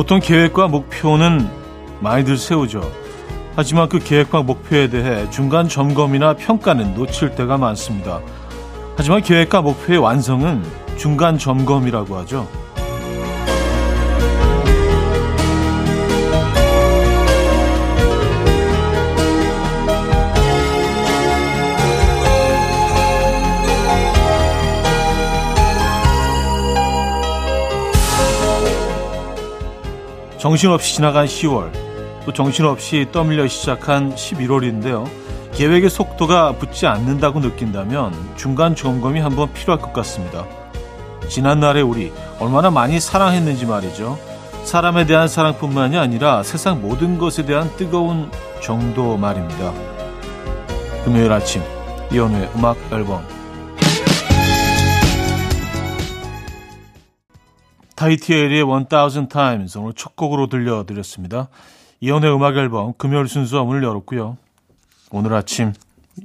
보통 0.00 0.18
계획과 0.18 0.68
목표는 0.68 1.46
많이들 2.00 2.38
세우죠. 2.38 2.90
하지만 3.54 3.86
그 3.86 3.98
계획과 3.98 4.40
목표에 4.40 4.88
대해 4.88 5.28
중간 5.28 5.68
점검이나 5.68 6.36
평가는 6.36 6.94
놓칠 6.94 7.34
때가 7.34 7.58
많습니다. 7.58 8.20
하지만 8.96 9.20
계획과 9.20 9.60
목표의 9.60 9.98
완성은 9.98 10.64
중간 10.96 11.36
점검이라고 11.36 12.16
하죠. 12.16 12.48
정신없이 30.40 30.94
지나간 30.94 31.26
10월, 31.26 31.70
또 32.24 32.32
정신없이 32.32 33.06
떠밀려 33.12 33.46
시작한 33.46 34.14
11월인데요. 34.14 35.06
계획의 35.52 35.90
속도가 35.90 36.52
붙지 36.52 36.86
않는다고 36.86 37.40
느낀다면 37.40 38.14
중간 38.36 38.74
점검이 38.74 39.20
한번 39.20 39.52
필요할 39.52 39.82
것 39.82 39.92
같습니다. 39.92 40.46
지난날의 41.28 41.82
우리 41.82 42.10
얼마나 42.38 42.70
많이 42.70 43.00
사랑했는지 43.00 43.66
말이죠. 43.66 44.18
사람에 44.64 45.04
대한 45.04 45.28
사랑뿐만이 45.28 45.98
아니라 45.98 46.42
세상 46.42 46.80
모든 46.80 47.18
것에 47.18 47.44
대한 47.44 47.70
뜨거운 47.76 48.30
정도 48.62 49.18
말입니다. 49.18 49.74
금요일 51.04 51.30
아침 51.32 51.62
이연우의 52.10 52.48
음악 52.56 52.78
앨범 52.90 53.39
타이티에리의 58.00 58.64
1000 58.64 59.28
Times 59.28 59.76
오늘 59.76 59.92
첫 59.94 60.16
곡으로 60.16 60.46
들려드렸습니다. 60.46 61.48
이연의 62.00 62.34
음악 62.34 62.56
앨범 62.56 62.94
금요일 62.96 63.28
순서 63.28 63.62
문을 63.64 63.82
열었고요. 63.82 64.38
오늘 65.10 65.34
아침 65.34 65.74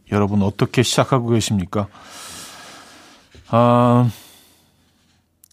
여러분 0.10 0.42
어떻게 0.42 0.84
시작하고 0.84 1.28
계십니까? 1.30 1.88
아, 3.50 4.10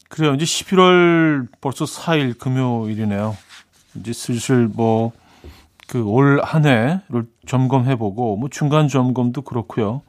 그래요. 0.09 0.35
이제 0.35 0.45
11월 0.45 1.49
벌써 1.61 1.87
4일 1.87 2.39
금요일이네요. 2.39 3.37
이제 3.97 4.13
슬슬 4.13 4.69
뭐 4.69 5.13
그 5.89 5.99
올 6.07 6.41
한 6.43 6.65
해를 6.65 7.27
점검해보고 7.47 8.37
뭐 8.37 8.49
중간 8.49 8.89
점검도 8.89 9.43
그렇고요. 9.43 10.01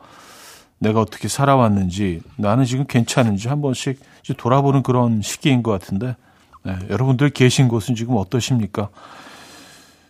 내가 0.83 0.99
어떻게 0.99 1.29
살아왔는지 1.29 2.21
나는 2.35 2.65
지금 2.65 2.85
괜찮은지 2.85 3.47
한 3.47 3.61
번씩 3.61 3.99
돌아보는 4.37 4.83
그런 4.83 5.21
시기인 5.21 5.63
것 5.63 5.71
같은데 5.71 6.15
네, 6.63 6.77
여러분들 6.89 7.29
계신 7.29 7.67
곳은 7.69 7.95
지금 7.95 8.15
어떠십니까? 8.17 8.89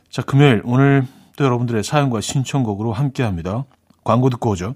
자 0.09 0.21
금요일 0.23 0.61
오늘 0.65 1.05
또 1.35 1.45
여러분들의 1.45 1.83
사연과 1.83 2.21
신청곡으로 2.21 2.91
함께합니다. 2.91 3.65
광고 4.03 4.30
듣고 4.30 4.52
오죠. 4.52 4.75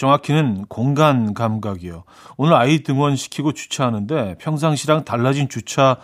정확히는 0.00 0.64
공간 0.64 1.34
감각이요. 1.34 2.04
오늘 2.38 2.54
아이 2.54 2.82
등원시키고 2.82 3.52
주차하는데 3.52 4.36
평상시랑 4.38 5.04
달라진 5.04 5.46
주차 5.50 5.98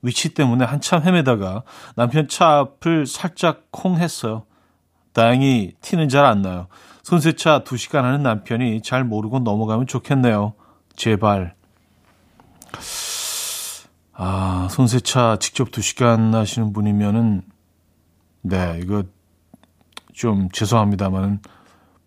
위치 0.00 0.32
때문에 0.32 0.64
한참 0.64 1.02
헤매다가 1.02 1.62
남편 1.96 2.28
차 2.28 2.60
앞을 2.60 3.04
살짝 3.04 3.66
콩 3.70 3.98
했어요. 3.98 4.46
다행히 5.12 5.74
티는 5.82 6.08
잘 6.08 6.24
안 6.24 6.40
나요. 6.40 6.68
손세차 7.02 7.62
2시간 7.62 8.02
하는 8.04 8.22
남편이 8.22 8.80
잘 8.80 9.04
모르고 9.04 9.40
넘어가면 9.40 9.86
좋겠네요. 9.86 10.54
제발. 10.96 11.54
아, 14.14 14.66
손세차 14.70 15.36
직접 15.40 15.70
2시간 15.70 16.32
하시는 16.32 16.72
분이면은, 16.72 17.42
네, 18.40 18.80
이거 18.82 19.02
좀 20.14 20.48
죄송합니다만 20.52 21.40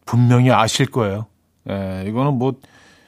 분명히 0.10 0.50
아실 0.52 0.88
거예요. 0.88 1.28
예, 1.70 2.04
이거는 2.08 2.40
뭐 2.40 2.54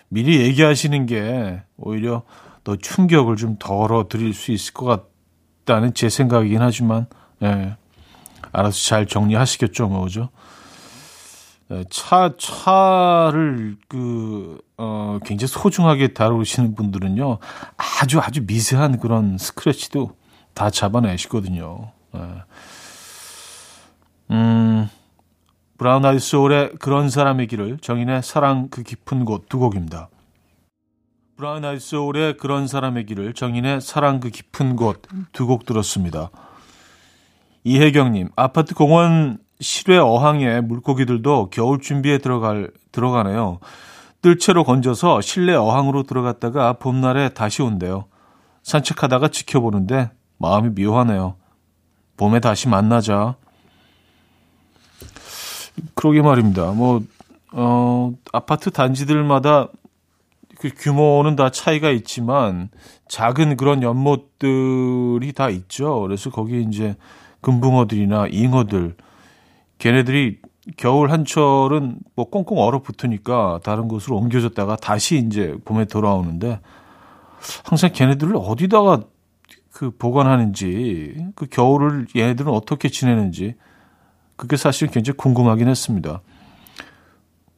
미리 0.08 0.40
얘기하시는 0.42 1.08
게 1.08 1.64
오히려 1.76 2.22
더 2.64 2.76
충격을 2.76 3.38
좀 3.38 3.58
덜어 3.58 4.08
드릴 4.08 4.36
수 4.36 4.52
있을 4.52 4.76
것 4.76 5.10
같다는 5.66 5.96
제 5.96 6.10
생각이긴 6.10 6.62
하지만, 6.62 7.08
예, 7.42 7.76
알아서 8.52 8.78
잘 8.88 9.08
정리하시겠죠, 9.08 9.88
뭐죠. 9.88 10.30
네, 11.70 11.86
차, 11.90 12.36
차를 12.38 13.78
그, 13.88 14.62
어, 14.78 15.18
굉장히 15.26 15.48
소중하게 15.48 16.10
다루시는 16.10 16.76
분들은요, 16.76 17.40
아주 17.78 18.20
아주 18.20 18.44
미세한 18.46 19.00
그런 19.00 19.40
스크래치도 19.40 20.16
다 20.54 20.70
잡아내시거든요. 20.70 21.94
네. 22.14 22.22
음, 24.30 24.90
브라운 25.82 26.06
아이 26.06 26.20
소울의 26.20 26.74
그런 26.80 27.10
사람의 27.10 27.48
길을 27.48 27.80
정인의 27.80 28.22
사랑 28.22 28.68
그 28.70 28.84
깊은 28.84 29.26
곳 29.26 29.50
두 29.50 29.58
곡입니다. 29.58 30.10
브라운 31.36 31.66
아이 31.66 31.80
소울의 31.80 32.38
그런 32.38 32.68
사람의 32.68 33.08
길을 33.08 33.34
정인의 33.34 33.82
사랑 33.82 34.20
그 34.20 34.30
깊은 34.30 34.76
곳 34.76 35.02
두 35.34 35.48
곡 35.48 35.66
들었습니다. 35.66 36.30
이혜경님, 37.64 38.30
아파트 38.36 38.76
공원 38.76 39.40
실외 39.60 39.98
어항에 39.98 40.62
물고기들도 40.62 41.50
겨울 41.50 41.80
준비에 41.82 42.20
들어갈, 42.20 42.70
들어가네요. 42.92 43.58
뜰채로 44.22 44.66
건져서 44.66 45.22
실내 45.22 45.56
어항으로 45.56 46.04
들어갔다가 46.04 46.74
봄날에 46.74 47.30
다시 47.30 47.64
온대요. 47.64 48.06
산책하다가 48.62 49.30
지켜보는데 49.30 50.12
마음이 50.38 50.80
묘하네요. 50.80 51.38
봄에 52.18 52.40
다시 52.40 52.70
만나자. 52.70 53.38
그러게 55.96 56.22
말입니다. 56.22 56.72
뭐, 56.72 57.02
어, 57.52 58.14
아파트 58.32 58.72
단지들마다 58.72 59.68
그 60.60 60.70
규모는 60.76 61.36
다 61.36 61.50
차이가 61.50 61.90
있지만 61.90 62.70
작은 63.08 63.58
그런 63.58 63.82
연못들이 63.82 65.34
다 65.34 65.50
있죠. 65.50 66.02
그래서 66.02 66.30
거기 66.30 66.62
이제 66.62 66.96
금붕어들이나 67.42 68.28
잉어들, 68.28 68.96
걔네들이 69.80 70.40
겨울 70.78 71.12
한철은 71.12 71.98
뭐 72.16 72.30
꽁꽁 72.30 72.60
얼어붙으니까 72.60 73.62
다른 73.64 73.88
곳으로 73.88 74.18
옮겨졌다가 74.18 74.76
다시 74.76 75.18
이제 75.18 75.56
봄에 75.66 75.86
돌아오는데 75.86 76.60
항상 77.66 77.90
걔네들을 77.92 78.36
어디다가 78.36 79.02
그 79.72 79.90
보관하는지 79.98 81.26
그 81.36 81.48
겨울을 81.48 82.08
얘네들은 82.16 82.52
어떻게 82.52 82.90
지내는지 82.90 83.56
그게 84.42 84.58
사실 84.58 84.88
굉장히 84.88 85.18
궁금하긴 85.18 85.68
했습니다. 85.68 86.22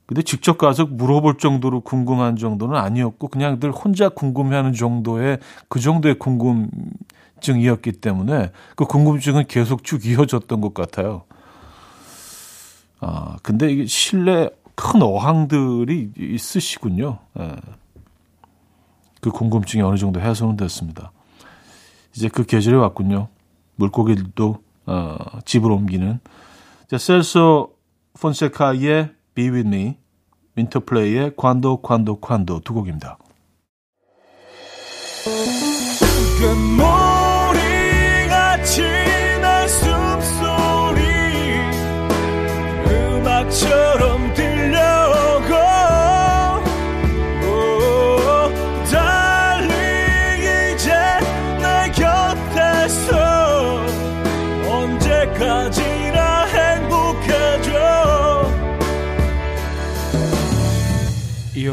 근데 0.05 0.21
직접 0.21 0.57
가서 0.57 0.85
물어볼 0.85 1.37
정도로 1.37 1.79
궁금한 1.79 2.35
정도는 2.35 2.75
아니었고 2.75 3.29
그냥 3.29 3.61
늘 3.61 3.71
혼자 3.71 4.09
궁금해하는 4.09 4.73
정도의 4.73 5.39
그 5.69 5.79
정도의 5.79 6.19
궁금증이었기 6.19 7.93
때문에 7.93 8.51
그 8.75 8.83
궁금증은 8.83 9.47
계속 9.47 9.85
쭉 9.85 10.05
이어졌던 10.05 10.59
것 10.59 10.73
같아요. 10.73 11.23
아, 12.99 13.37
근데 13.43 13.71
이게 13.71 13.85
실내 13.85 14.49
큰 14.75 15.01
어항들이 15.01 16.11
있으시군요. 16.17 17.19
예. 17.39 17.55
그 19.21 19.31
궁금증이 19.31 19.81
어느 19.83 19.95
정도 19.95 20.19
해소는 20.19 20.57
됐습니다. 20.57 21.13
이제 22.13 22.27
그 22.27 22.45
계절이 22.45 22.75
왔군요. 22.75 23.29
물고기들도 23.75 24.61
어, 24.87 25.17
집으로 25.45 25.75
옮기는. 25.75 26.19
자, 26.87 26.97
셀소 26.97 27.73
폰세카의 28.19 29.13
Be 29.33 29.49
With 29.49 29.67
Me, 29.67 29.97
윈터플레이의 30.55 31.35
관도 31.35 31.81
관도 31.81 32.19
관도 32.19 32.61
두 32.61 32.73
곡입니다. 32.73 33.17
언 43.65 43.82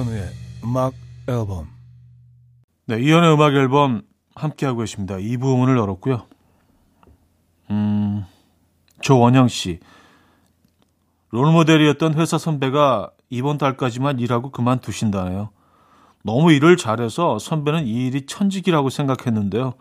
이현우의 0.01 0.29
음악 0.65 0.95
앨범 1.29 1.69
네, 2.87 3.01
이현우의 3.01 3.35
음악 3.35 3.55
앨범 3.55 4.03
함께하고 4.35 4.81
계십니다. 4.81 5.17
2부 5.17 5.59
문을 5.59 5.77
열었고요. 5.77 6.27
음, 7.71 8.25
조원영 9.03 9.49
씨. 9.49 9.81
롤모델이었던 11.31 12.15
회사 12.15 12.39
선배가 12.39 13.11
이번 13.29 13.59
달까지만 13.59 14.19
일하고 14.19 14.51
그만두신다네요. 14.51 15.51
너무 16.23 16.53
일을 16.53 16.77
잘해서 16.77 17.39
선배는 17.39 17.87
이 17.87 18.07
일이 18.07 18.27
천직이라고 18.27 18.89
생각했는데요. 18.91 19.75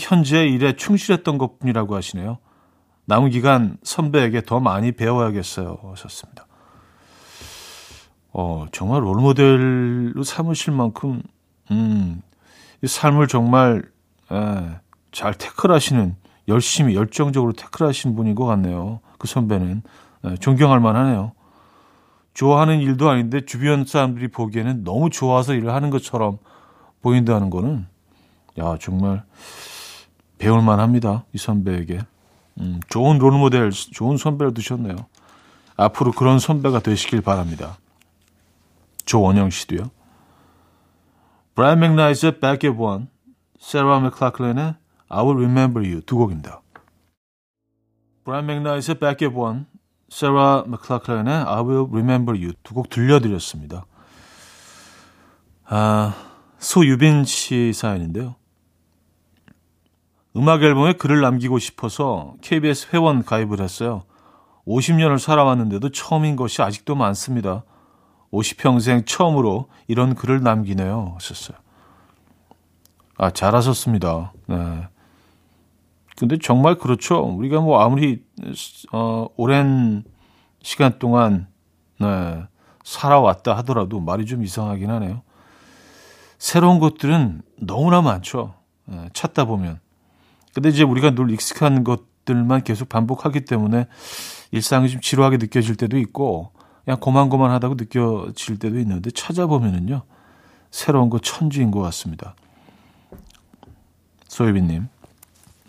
현재 0.00 0.46
일에 0.46 0.76
충실했던 0.76 1.38
것 1.38 1.58
뿐이라고 1.58 1.96
하시네요. 1.96 2.38
남은 3.06 3.30
기간 3.30 3.78
선배에게 3.82 4.42
더 4.42 4.60
많이 4.60 4.92
배워야겠어요. 4.92 5.78
하셨습니다. 5.90 6.47
어, 8.40 8.66
정말 8.70 9.02
롤모델로 9.02 10.22
삼으실 10.22 10.72
만큼, 10.72 11.22
음, 11.72 12.22
이 12.84 12.86
삶을 12.86 13.26
정말, 13.26 13.82
에, 14.30 14.76
잘 15.10 15.34
태클하시는, 15.34 16.14
열심히, 16.46 16.94
열정적으로 16.94 17.52
태클하신 17.52 18.14
분인 18.14 18.36
것 18.36 18.44
같네요. 18.44 19.00
그 19.18 19.26
선배는. 19.26 19.82
에, 20.24 20.36
존경할 20.36 20.78
만하네요. 20.78 21.32
좋아하는 22.32 22.78
일도 22.78 23.10
아닌데 23.10 23.44
주변 23.44 23.84
사람들이 23.84 24.28
보기에는 24.28 24.84
너무 24.84 25.10
좋아서 25.10 25.54
일을 25.54 25.74
하는 25.74 25.90
것처럼 25.90 26.38
보인다는 27.02 27.50
거는, 27.50 27.88
야, 28.60 28.76
정말 28.80 29.24
배울 30.38 30.62
만 30.62 30.78
합니다. 30.78 31.24
이 31.32 31.38
선배에게. 31.38 32.02
음, 32.60 32.78
좋은 32.88 33.18
롤모델, 33.18 33.72
좋은 33.72 34.16
선배를 34.16 34.54
두셨네요. 34.54 34.94
앞으로 35.76 36.12
그런 36.12 36.38
선배가 36.38 36.78
되시길 36.78 37.20
바랍니다. 37.20 37.78
조원영 39.08 39.48
씨도요. 39.48 39.90
브라이언 41.54 41.80
맥나이트의 41.80 42.40
Back 42.40 42.70
at 42.70 42.78
One, 42.78 43.06
세라 43.58 44.00
맥클라클렌의 44.00 44.74
I 45.08 45.24
Will 45.24 45.38
Remember 45.38 45.84
You 45.84 46.02
두 46.02 46.18
곡입니다. 46.18 46.60
브라이언 48.24 48.46
맥나이트의 48.46 48.98
Back 48.98 49.26
at 49.26 49.34
One, 49.34 49.64
세라 50.10 50.64
맥클라클렌의 50.66 51.34
I 51.34 51.60
Will 51.62 51.86
Remember 51.90 52.38
You 52.38 52.52
두 52.62 52.74
곡 52.74 52.90
들려드렸습니다. 52.90 53.86
아, 55.64 56.14
소유빈 56.58 57.24
씨 57.24 57.72
사연인데요. 57.72 58.36
음악 60.36 60.62
앨범에 60.62 60.92
글을 60.92 61.22
남기고 61.22 61.58
싶어서 61.58 62.34
KBS 62.42 62.88
회원 62.92 63.24
가입을 63.24 63.60
했어요. 63.60 64.04
50년을 64.66 65.18
살아왔는데도 65.18 65.88
처음인 65.92 66.36
것이 66.36 66.60
아직도 66.60 66.94
많습니다. 66.94 67.64
50평생 68.32 69.06
처음으로 69.06 69.68
이런 69.86 70.14
글을 70.14 70.42
남기네요. 70.42 71.12
하셨어요. 71.14 71.56
아, 73.16 73.30
잘하셨습니다. 73.30 74.32
네. 74.46 74.88
근데 76.16 76.38
정말 76.38 76.76
그렇죠. 76.76 77.20
우리가 77.20 77.60
뭐 77.60 77.80
아무리, 77.80 78.24
어, 78.92 79.28
오랜 79.36 80.04
시간 80.62 80.98
동안, 80.98 81.48
네, 82.00 82.42
살아왔다 82.84 83.56
하더라도 83.58 84.00
말이 84.00 84.26
좀 84.26 84.42
이상하긴 84.42 84.90
하네요. 84.90 85.22
새로운 86.38 86.78
것들은 86.78 87.42
너무나 87.60 88.02
많죠. 88.02 88.54
네, 88.86 89.08
찾다 89.12 89.44
보면. 89.44 89.80
근데 90.54 90.70
이제 90.70 90.82
우리가 90.82 91.10
늘 91.10 91.30
익숙한 91.30 91.84
것들만 91.84 92.62
계속 92.64 92.88
반복하기 92.88 93.44
때문에 93.44 93.86
일상이 94.50 94.88
좀 94.88 95.00
지루하게 95.00 95.36
느껴질 95.36 95.76
때도 95.76 95.98
있고, 95.98 96.52
그냥 96.88 97.00
고만고만하다고 97.00 97.74
느껴질 97.74 98.58
때도 98.58 98.78
있는데 98.78 99.10
찾아보면은요 99.10 100.04
새로운 100.70 101.10
거 101.10 101.18
천지인 101.18 101.70
것 101.70 101.80
같습니다. 101.80 102.34
소예빈님, 104.26 104.88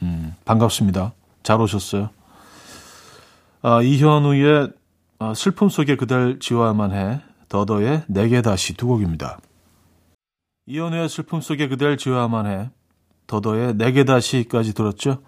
음, 0.02 0.36
반갑습니다. 0.46 1.12
잘 1.44 1.60
오셨어요. 1.60 2.10
아, 3.62 3.82
이현우의 3.82 4.72
아, 5.20 5.34
슬픔 5.34 5.68
속에 5.68 5.98
그댈 5.98 6.40
지워야만 6.40 6.94
해 6.94 7.20
더더의 7.50 8.04
내게 8.08 8.42
다시 8.42 8.74
두 8.74 8.88
곡입니다. 8.88 9.42
이현우의 10.68 11.10
슬픔 11.10 11.42
속에 11.42 11.68
그댈 11.68 11.98
지워야만 11.98 12.46
해 12.46 12.70
더더의 13.28 13.76
내게 13.76 14.06
다시까지 14.06 14.74
들었죠. 14.74 15.22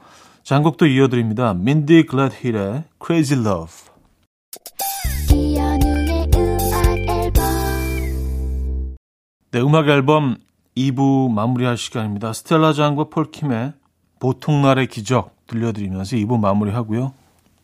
장곡도 0.44 0.86
이어드립니다. 0.86 1.54
민디 1.54 2.06
글래힐의 2.06 2.86
Crazy 3.06 3.46
Love. 3.46 3.91
네, 9.54 9.60
음악 9.60 9.90
앨범 9.90 10.38
2부 10.78 11.30
마무리할 11.30 11.76
시간입니다. 11.76 12.32
스텔라 12.32 12.72
장과 12.72 13.10
폴킴의 13.10 13.74
보통날의 14.20 14.88
기적 14.88 15.36
들려드리면서 15.48 16.16
2부 16.16 16.40
마무리하고요. 16.40 17.12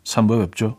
3부에 0.03 0.41
뵙죠. 0.41 0.75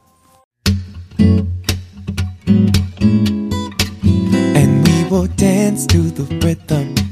And 4.54 4.86
we 4.86 5.04
will 5.10 5.34
dance 5.36 5.86
to 5.86 6.12
the 6.12 6.26
rhythm. 6.42 7.07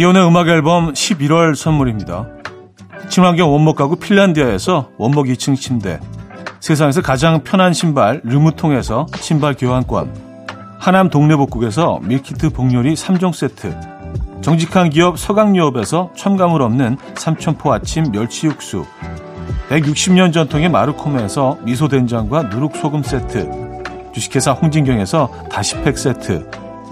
이혼의 0.00 0.26
음악 0.26 0.48
앨범 0.48 0.94
11월 0.94 1.54
선물입니다. 1.54 2.26
친환경 3.10 3.52
원목 3.52 3.76
가구 3.76 3.96
핀란디아에서 3.96 4.92
원목 4.96 5.26
2층 5.26 5.60
침대. 5.60 6.00
세상에서 6.58 7.02
가장 7.02 7.44
편한 7.44 7.74
신발 7.74 8.22
르무통에서 8.24 9.04
신발 9.16 9.54
교환권. 9.54 10.10
하남 10.78 11.10
동네복국에서 11.10 12.00
밀키트 12.02 12.48
복요리 12.48 12.94
3종 12.94 13.34
세트. 13.34 13.78
정직한 14.40 14.88
기업 14.88 15.18
서강유업에서 15.18 16.12
첨가물 16.16 16.62
없는 16.62 16.96
삼천포 17.16 17.70
아침 17.70 18.10
멸치 18.10 18.46
육수. 18.46 18.86
160년 19.68 20.32
전통의 20.32 20.70
마르코메에서 20.70 21.58
미소된장과 21.60 22.44
누룩소금 22.44 23.02
세트. 23.02 23.50
주식회사 24.14 24.52
홍진경에서 24.52 25.30
다시팩 25.50 25.98
세트 25.98 26.59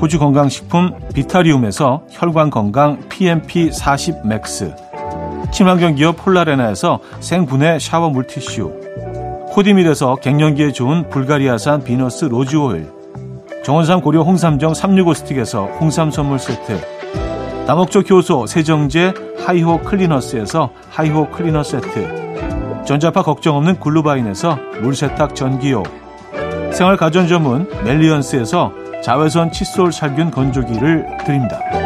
호주 0.00 0.18
건강식품 0.18 0.92
비타리움에서 1.14 2.02
혈관 2.10 2.50
건강 2.50 3.00
PMP40 3.08 4.26
맥스. 4.26 4.74
친환경 5.52 5.94
기업 5.94 6.16
폴라레나에서 6.16 6.98
생분해 7.20 7.78
샤워 7.78 8.10
물티슈. 8.10 8.72
코디밀에서 9.50 10.16
갱년기에 10.16 10.72
좋은 10.72 11.08
불가리아산 11.08 11.84
비너스 11.84 12.24
로즈 12.24 12.56
오일. 12.56 12.88
정원삼 13.64 14.00
고려 14.00 14.22
홍삼정 14.22 14.74
365 14.74 15.14
스틱에서 15.14 15.66
홍삼 15.80 16.10
선물 16.10 16.38
세트. 16.38 16.80
다목적 17.66 18.10
효소 18.10 18.46
세정제 18.46 19.14
하이호 19.46 19.78
클리너스에서 19.80 20.70
하이호 20.90 21.30
클리너 21.30 21.62
세트. 21.62 22.24
전자파 22.84 23.22
걱정 23.22 23.56
없는 23.56 23.80
글루바인에서 23.80 24.58
물세탁 24.82 25.34
전기요. 25.34 25.82
생활 26.72 26.96
가전 26.96 27.28
전문 27.28 27.70
멜리언스에서 27.84 28.83
자외선 29.04 29.52
칫솔 29.52 29.92
살균 29.92 30.30
건조기를 30.30 31.18
드립니다. 31.26 31.83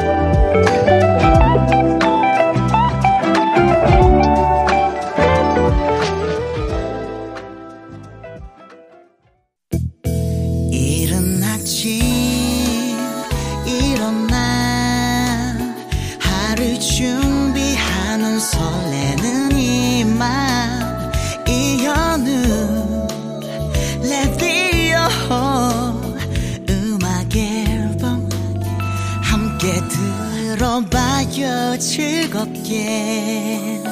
즐겁게 31.98 33.82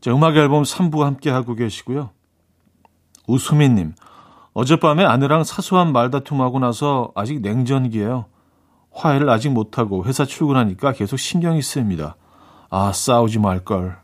자, 0.00 0.10
음악 0.10 0.36
앨범 0.36 0.64
3부 0.64 1.02
함께 1.02 1.30
하고 1.30 1.54
계시고요. 1.54 2.10
우수민님, 3.28 3.94
어젯밤에 4.52 5.04
아내랑 5.04 5.44
사소한 5.44 5.92
말다툼하고 5.92 6.58
나서 6.58 7.12
아직 7.14 7.40
냉전기예요. 7.40 8.24
화해를 8.90 9.30
아직 9.30 9.50
못하고 9.50 10.04
회사 10.06 10.24
출근하니까 10.24 10.90
계속 10.90 11.18
신경이 11.18 11.62
쓰입니다. 11.62 12.16
아, 12.68 12.90
싸우지 12.92 13.38
말걸. 13.38 14.01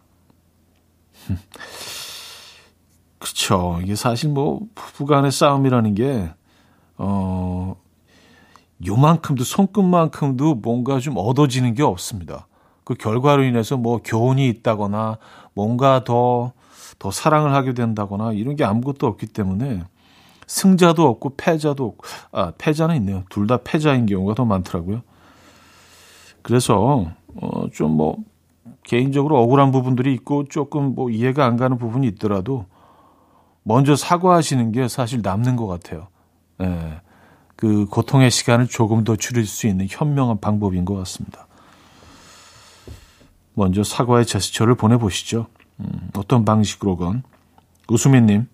그쵸. 3.18 3.78
이게 3.82 3.94
사실 3.94 4.30
뭐, 4.30 4.60
부부간의 4.74 5.32
싸움이라는 5.32 5.94
게, 5.94 6.30
어, 6.98 7.76
요만큼도, 8.86 9.44
손끝만큼도 9.44 10.56
뭔가 10.56 11.00
좀 11.00 11.14
얻어지는 11.16 11.74
게 11.74 11.82
없습니다. 11.82 12.46
그 12.84 12.94
결과로 12.94 13.42
인해서 13.44 13.76
뭐 13.76 14.00
교훈이 14.02 14.48
있다거나 14.48 15.18
뭔가 15.54 16.04
더, 16.04 16.52
더 16.98 17.10
사랑을 17.10 17.52
하게 17.54 17.74
된다거나 17.74 18.32
이런 18.32 18.56
게 18.56 18.64
아무것도 18.64 19.06
없기 19.06 19.26
때문에 19.26 19.82
승자도 20.46 21.06
없고 21.08 21.34
패자도 21.36 21.84
없고, 21.84 22.06
아, 22.32 22.52
패자는 22.58 22.96
있네요. 22.96 23.24
둘 23.30 23.46
다 23.46 23.58
패자인 23.58 24.06
경우가 24.06 24.34
더 24.34 24.44
많더라고요. 24.44 25.02
그래서, 26.42 27.06
어, 27.36 27.68
좀 27.72 27.92
뭐, 27.92 28.16
개인적으로 28.82 29.40
억울한 29.42 29.72
부분들이 29.72 30.14
있고 30.14 30.44
조금 30.44 30.94
뭐 30.94 31.10
이해가 31.10 31.44
안 31.44 31.56
가는 31.56 31.78
부분이 31.78 32.06
있더라도 32.08 32.66
먼저 33.62 33.96
사과하시는 33.96 34.72
게 34.72 34.88
사실 34.88 35.20
남는 35.22 35.56
것 35.56 35.66
같아요. 35.66 36.08
예. 36.62 37.00
그 37.56 37.86
고통의 37.86 38.30
시간을 38.30 38.68
조금 38.68 39.04
더 39.04 39.16
줄일 39.16 39.46
수 39.46 39.66
있는 39.66 39.86
현명한 39.88 40.40
방법인 40.40 40.84
것 40.84 40.94
같습니다. 40.94 41.46
먼저 43.54 43.82
사과의 43.82 44.24
제스처를 44.26 44.76
보내보시죠. 44.76 45.48
음, 45.80 46.10
어떤 46.16 46.44
방식으로건. 46.44 47.24
우수민님, 47.88 48.46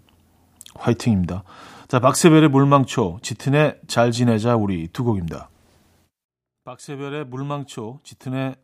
화이팅입니다. 0.75 1.45
자, 1.89 2.01
박세별의 2.01 2.49
물망초, 2.49 3.19
짙은의 3.21 3.81
잘 3.87 4.11
지내자 4.11 4.57
우리 4.57 4.89
두 4.89 5.05
곡입니다. 5.05 5.51
박세별의 6.65 7.27
물망초, 7.27 8.01
짙은의 8.03 8.57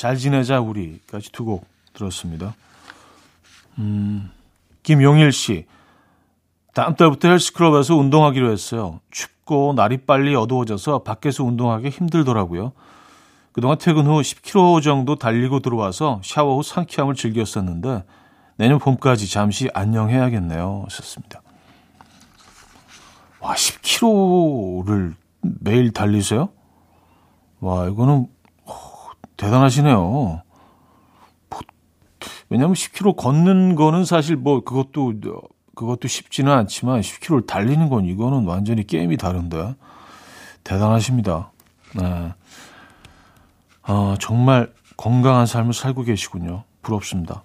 잘 0.00 0.16
지내자 0.16 0.60
우리까지 0.60 1.30
두 1.30 1.44
곡 1.44 1.66
들었습니다. 1.92 2.54
음, 3.78 4.30
김용일 4.82 5.30
씨. 5.30 5.66
다음 6.72 6.94
달부터 6.94 7.28
헬스클럽에서 7.28 7.96
운동하기로 7.96 8.50
했어요. 8.50 9.00
춥고 9.10 9.74
날이 9.76 9.98
빨리 9.98 10.34
어두워져서 10.34 11.00
밖에서 11.02 11.44
운동하기 11.44 11.90
힘들더라고요. 11.90 12.72
그동안 13.52 13.76
퇴근 13.76 14.06
후 14.06 14.22
10km 14.22 14.82
정도 14.82 15.16
달리고 15.16 15.60
들어와서 15.60 16.22
샤워 16.24 16.56
후 16.56 16.62
상쾌함을 16.62 17.14
즐겼었는데 17.14 18.04
내년 18.56 18.78
봄까지 18.78 19.28
잠시 19.28 19.68
안녕해야겠네요. 19.74 20.84
하셨습니다. 20.84 21.42
와, 23.40 23.54
10km를 23.54 25.14
매일 25.42 25.92
달리세요? 25.92 26.48
와, 27.60 27.86
이거는 27.88 28.28
대단하시네요. 29.40 30.42
왜냐하면 32.50 32.74
10km 32.74 33.16
걷는 33.16 33.74
거는 33.74 34.04
사실 34.04 34.36
뭐 34.36 34.62
그것도 34.62 35.14
그것도 35.74 36.08
쉽지는 36.08 36.52
않지만 36.52 37.00
10km를 37.00 37.46
달리는 37.46 37.88
건 37.88 38.04
이거는 38.04 38.44
완전히 38.44 38.86
게임이 38.86 39.16
다른데 39.16 39.76
대단하십니다. 40.62 41.52
네. 41.96 42.34
아, 43.82 44.16
정말 44.20 44.70
건강한 44.98 45.46
삶을 45.46 45.72
살고 45.72 46.02
계시군요. 46.02 46.64
부럽습니다. 46.82 47.42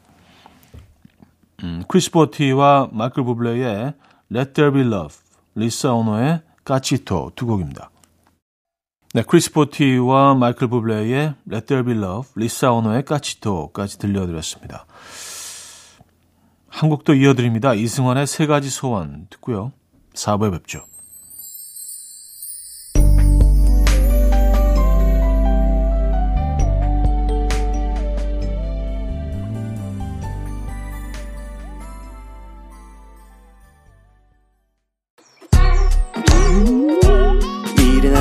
음, 1.64 1.84
크리스 1.88 2.12
보티와 2.12 2.90
마이클 2.92 3.24
부블레의 3.24 3.94
Let 4.34 4.54
There 4.54 4.74
Be 4.74 4.82
Love, 4.82 5.16
리사 5.56 5.94
오노의 5.94 6.42
Cachito 6.66 7.32
두 7.36 7.46
곡입니다. 7.46 7.90
네, 9.16 9.24
크리스 9.26 9.54
보티와 9.54 10.36
마이클 10.36 10.68
부블레의 10.68 11.36
Let 11.50 11.68
There 11.68 11.86
Be 11.86 11.94
Love, 11.94 12.32
리사 12.36 12.74
오노의 12.74 13.06
Cachito까지 13.06 13.98
들려드렸습니다. 13.98 14.86
한 16.68 16.90
곡도 16.90 17.14
이어드립니다. 17.14 17.76
이승환의 17.76 18.28
세 18.28 18.46
가지 18.46 18.70
소원 18.70 19.28
듣고요. 19.30 19.72
4부에 20.16 20.52
뵙죠. 20.52 20.84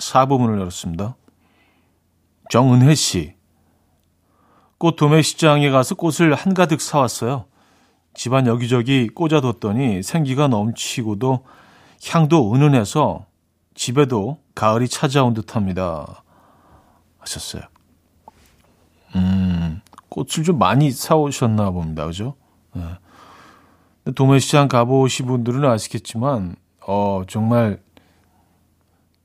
4부문을 0.00 0.58
열었습니다. 0.58 1.16
정은혜 2.50 2.94
씨. 2.94 3.34
꽃 4.78 4.96
도매 4.96 5.22
시장에 5.22 5.70
가서 5.70 5.94
꽃을 5.94 6.34
한가득 6.34 6.80
사왔어요. 6.80 7.44
집안 8.14 8.46
여기저기 8.46 9.08
꽂아뒀더니 9.08 10.02
생기가 10.02 10.48
넘치고도 10.48 11.44
향도 12.10 12.54
은은해서 12.54 13.26
집에도 13.74 14.38
가을이 14.54 14.88
찾아온 14.88 15.34
듯 15.34 15.54
합니다. 15.54 16.24
하셨어요. 17.18 17.62
음, 19.14 19.80
꽃을 20.08 20.44
좀 20.44 20.58
많이 20.58 20.90
사오셨나 20.90 21.70
봅니다. 21.70 22.06
그죠? 22.06 22.34
네. 22.72 22.82
도매시장 24.14 24.68
가보신 24.68 25.26
분들은 25.26 25.64
아시겠지만, 25.64 26.56
어, 26.86 27.22
정말 27.28 27.80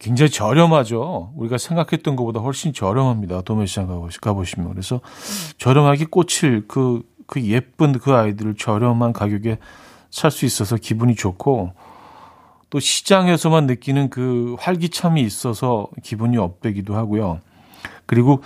굉장히 0.05 0.29
저렴하죠. 0.29 1.33
우리가 1.35 1.57
생각했던 1.57 2.15
것보다 2.15 2.39
훨씬 2.39 2.73
저렴합니다. 2.73 3.41
도매시장 3.41 3.87
가보시면. 4.21 4.69
그래서 4.69 5.01
저렴하게 5.57 6.05
꽃을 6.11 6.65
그, 6.67 7.01
그 7.25 7.43
예쁜 7.45 7.97
그 7.97 8.13
아이들을 8.13 8.53
저렴한 8.53 9.13
가격에 9.13 9.57
살 10.11 10.29
수 10.29 10.45
있어서 10.45 10.75
기분이 10.75 11.15
좋고 11.15 11.73
또 12.69 12.79
시장에서만 12.79 13.65
느끼는 13.65 14.11
그 14.11 14.55
활기참이 14.59 15.21
있어서 15.23 15.87
기분이 16.03 16.37
업되기도 16.37 16.95
하고요. 16.95 17.39
그리고 18.05 18.43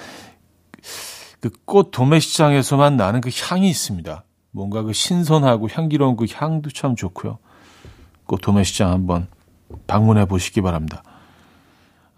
그 1.41 1.49
꽃 1.65 1.91
도매시장에서만 1.91 2.95
나는 2.95 3.19
그 3.19 3.29
향이 3.33 3.69
있습니다. 3.69 4.23
뭔가 4.51 4.81
그 4.83 4.93
신선하고 4.93 5.67
향기로운 5.69 6.15
그 6.15 6.25
향도 6.33 6.69
참 6.69 6.95
좋고요. 6.95 7.37
꽃 8.25 8.37
도매시장 8.37 8.91
한번 8.91 9.27
방문해 9.87 10.25
보시기 10.25 10.61
바랍니다. 10.61 11.03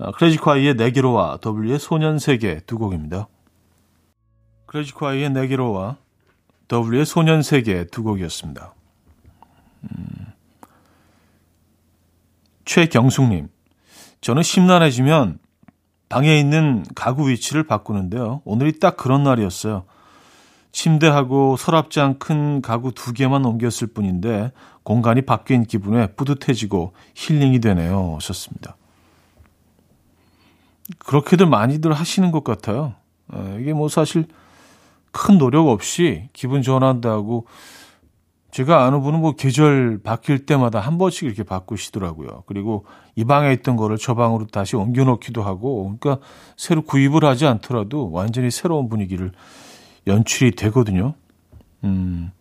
아, 0.03 0.09
크레지콰이의 0.11 0.75
내기로와 0.75 1.37
W의 1.45 1.77
소년세계 1.77 2.61
두 2.65 2.79
곡입니다. 2.79 3.27
크레지콰이의 4.65 5.29
내기로와 5.29 5.97
W의 6.71 7.05
소년세계 7.05 7.87
두 7.87 8.01
곡이었습니다. 8.01 8.73
음, 9.83 10.33
최경숙님, 12.65 13.49
저는 14.21 14.41
심란해지면 14.41 15.37
방에 16.09 16.39
있는 16.39 16.83
가구 16.95 17.29
위치를 17.29 17.63
바꾸는데요. 17.67 18.41
오늘이 18.43 18.79
딱 18.79 18.97
그런 18.97 19.23
날이었어요. 19.23 19.85
침대하고 20.71 21.57
서랍장 21.57 22.17
큰 22.17 22.61
가구 22.61 22.91
두 22.91 23.13
개만 23.13 23.45
옮겼을 23.45 23.87
뿐인데 23.87 24.51
공간이 24.83 25.21
바뀐 25.21 25.63
기분에 25.63 26.07
뿌듯해지고 26.07 26.93
힐링이 27.13 27.59
되네요. 27.59 28.15
하셨습니다. 28.15 28.77
그렇게들 30.99 31.45
많이들 31.45 31.93
하시는 31.93 32.31
것 32.31 32.43
같아요. 32.43 32.95
이게 33.59 33.73
뭐 33.73 33.87
사실 33.87 34.25
큰 35.11 35.37
노력 35.37 35.67
없이 35.67 36.29
기분 36.33 36.61
전환한다고 36.61 37.45
제가 38.51 38.85
아는 38.85 39.01
분은 39.01 39.21
뭐 39.21 39.31
계절 39.31 40.01
바뀔 40.03 40.45
때마다 40.45 40.81
한 40.81 40.97
번씩 40.97 41.23
이렇게 41.23 41.43
바꾸시더라고요. 41.43 42.43
그리고 42.47 42.85
이 43.15 43.23
방에 43.23 43.53
있던 43.53 43.77
거를 43.77 43.97
저 43.97 44.13
방으로 44.13 44.47
다시 44.47 44.75
옮겨놓기도 44.75 45.41
하고, 45.41 45.95
그러니까 45.97 46.25
새로 46.57 46.81
구입을 46.81 47.23
하지 47.23 47.45
않더라도 47.45 48.11
완전히 48.11 48.51
새로운 48.51 48.89
분위기를 48.89 49.31
연출이 50.05 50.51
되거든요. 50.51 51.13
음, 51.85 52.31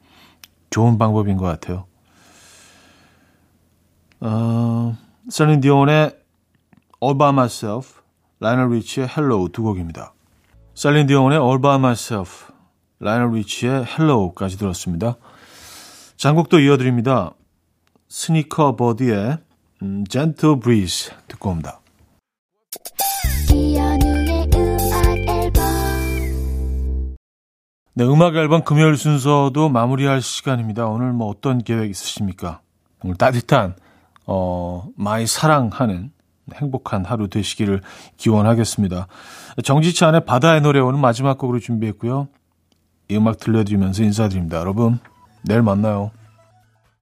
좋은 0.70 0.98
방법인 0.98 1.36
것 1.36 1.44
같아요. 1.44 1.84
어, 4.18 4.96
셀린 5.28 5.60
디온의 5.60 6.16
All 7.00 7.16
By 7.16 7.30
Myself, 7.30 7.99
라이오넬 8.42 8.70
리치의 8.70 9.06
Hello 9.10 9.48
두 9.48 9.62
곡입니다. 9.62 10.14
셀린 10.74 11.06
디온의 11.06 11.38
All 11.38 11.60
By 11.60 11.76
Myself, 11.76 12.46
라이오넬 12.98 13.34
리치의 13.34 13.84
Hello까지 13.84 14.56
들었습니다. 14.56 15.16
장곡도 16.16 16.58
이어드립니다. 16.60 17.34
스니커 18.08 18.76
버디의 18.76 19.36
음, 19.82 20.04
Gentle 20.08 20.58
Breeze 20.58 21.12
듣고 21.28 21.50
옵니다. 21.50 21.80
네, 27.92 28.04
음악 28.04 28.36
앨범 28.36 28.64
금요일 28.64 28.96
순서도 28.96 29.68
마무리할 29.68 30.22
시간입니다. 30.22 30.86
오늘 30.86 31.12
뭐 31.12 31.28
어떤 31.28 31.62
계획 31.62 31.90
있으십니까? 31.90 32.62
오늘 33.04 33.16
따뜻한 33.16 33.76
어, 34.24 34.88
많이 34.96 35.26
사랑하는 35.26 36.12
행복한 36.54 37.04
하루 37.04 37.28
되시기를 37.28 37.80
기원하겠습니다. 38.16 39.06
정지찬의 39.62 40.24
바다의 40.24 40.60
노래 40.60 40.80
오늘 40.80 41.00
마지막 41.00 41.38
곡으로 41.38 41.58
준비했고요. 41.58 42.28
이 43.08 43.16
음악 43.16 43.38
들려드리면서 43.38 44.02
인사드립니다. 44.02 44.58
여러분, 44.58 44.98
내일 45.44 45.62
만나요. 45.62 46.10